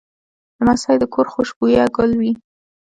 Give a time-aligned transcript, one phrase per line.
[0.57, 2.31] لمسی د کور خوشبویه ګل وي.